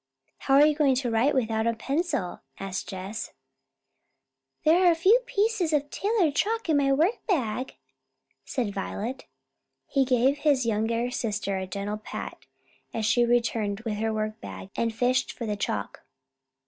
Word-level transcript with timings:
"How 0.39 0.55
are 0.55 0.65
you 0.65 0.73
going 0.73 0.95
to 0.95 1.11
write 1.11 1.35
without 1.35 1.67
a 1.67 1.75
pencil?" 1.75 2.41
asked 2.59 2.89
Jess. 2.89 3.33
"There 4.65 4.87
are 4.91 4.95
pieces 5.27 5.73
of 5.73 5.91
tailor's 5.91 6.33
chalk 6.33 6.67
in 6.69 6.77
my 6.77 6.91
workbag," 6.91 7.75
said 8.43 8.73
Violet. 8.73 9.25
Henry 9.93 10.05
gave 10.05 10.39
his 10.39 10.65
younger 10.65 11.11
sister 11.11 11.57
a 11.59 11.67
gentle 11.67 11.97
pat, 11.97 12.47
as 12.95 13.05
she 13.05 13.27
returned 13.27 13.81
with 13.81 13.97
her 13.97 14.11
workbag 14.11 14.71
and 14.75 14.91
fished 14.91 15.31
for 15.31 15.45
the 15.45 15.55
chalk. 15.55 16.01